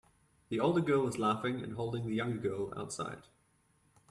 The 0.49 0.59
older 0.59 0.81
girl 0.81 1.07
is 1.07 1.19
laughing 1.19 1.61
and 1.61 1.75
holding 1.75 2.07
the 2.07 2.15
younger 2.15 2.39
girl 2.39 2.73
outside 2.75 3.27